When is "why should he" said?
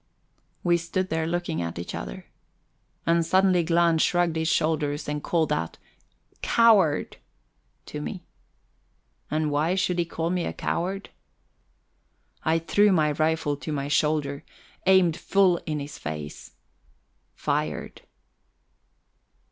9.51-10.05